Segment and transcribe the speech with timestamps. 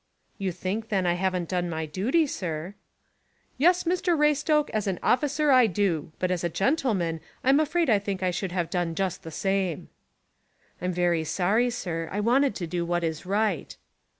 [0.39, 2.73] "You think, then, I haven't done my duty, sir."
[3.59, 7.99] "Yes, Mr Raystoke, as an officer I do; but as a gentleman I'm afraid I
[7.99, 9.89] think I should have done just the same."
[10.81, 12.09] "I'm very sorry, sir.
[12.11, 13.77] I wanted to do what is right."